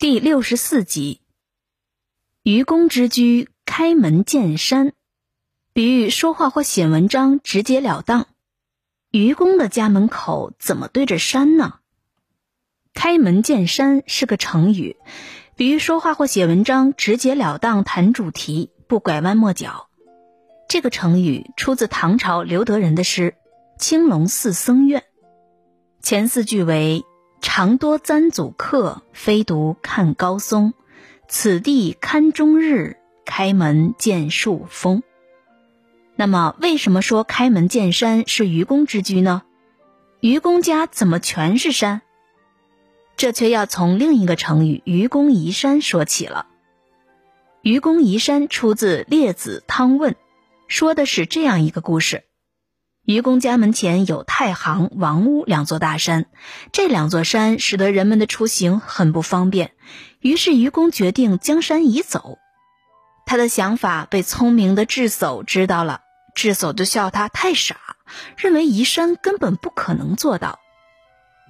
[0.00, 1.22] 第六十四集，
[2.44, 4.92] 愚公之居，开门见山，
[5.72, 8.28] 比喻说话或写文章直截了当。
[9.10, 11.80] 愚公的家门口怎么对着山呢？
[12.94, 14.96] 开门见山是个成语，
[15.56, 19.88] 比喻说话或写文章直截了当，谈主题不拐弯抹角。
[20.68, 23.34] 这个成语出自唐朝刘德仁的诗
[23.82, 25.00] 《青龙寺僧院》，
[26.00, 27.04] 前四句为。
[27.40, 30.74] 常多簪阻客，非独看高松。
[31.28, 35.02] 此地堪终日，开门见树峰。
[36.16, 39.42] 那么，为什么说开门见山是愚公之居呢？
[40.20, 42.02] 愚公家怎么全是山？
[43.16, 46.46] 这却要从另一个成语“愚公移山”说起了。
[47.62, 50.12] “愚公移山”出自《列子·汤问》，
[50.66, 52.24] 说的是这样一个故事。
[53.08, 56.26] 愚公家门前有太行、王屋两座大山，
[56.72, 59.70] 这两座山使得人们的出行很不方便。
[60.20, 62.36] 于是愚公决定将山移走。
[63.24, 66.02] 他的想法被聪明的智叟知道了，
[66.34, 67.76] 智叟就笑他太傻，
[68.36, 70.58] 认为移山根本不可能做到。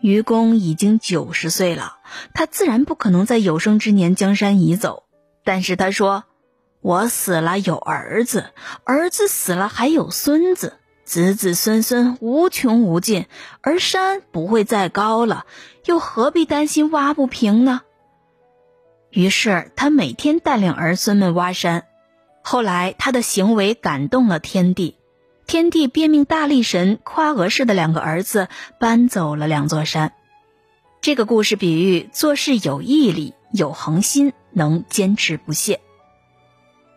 [0.01, 1.97] 愚公已经九十岁了，
[2.35, 5.03] 他自然不可能在有生之年将山移走。
[5.43, 6.23] 但是他说
[6.83, 8.53] ：“我死了有儿子，
[8.85, 10.78] 儿子死了还有孙子。”
[11.09, 13.29] 子子孙孙无穷无尽，
[13.63, 15.47] 而山不会再高了，
[15.87, 17.81] 又何必担心挖不平呢？
[19.09, 21.87] 于是他每天带领儿孙们挖山。
[22.43, 24.97] 后来他的行为感动了天帝，
[25.47, 28.49] 天帝便命大力神夸娥氏的两个儿子
[28.79, 30.13] 搬走了两座山。
[31.01, 35.81] 这个故事比喻做事有毅力、有恒心，能坚持不懈。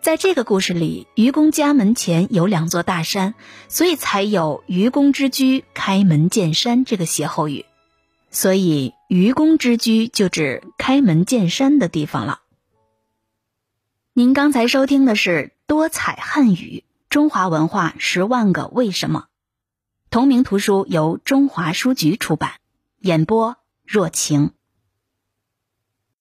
[0.02, 3.36] 在这个故事里，愚公家门前有两座大山，
[3.68, 7.66] 所以才有“愚公之居，开门见山”这个歇后语。
[8.32, 12.40] 所以，愚公之居就指开门见山的地方了。
[14.14, 19.26] 您刚才收听的是多彩汉语中华文化十万个为什么，
[20.10, 22.54] 同名图书由中华书局出版，
[23.02, 24.54] 演播若晴。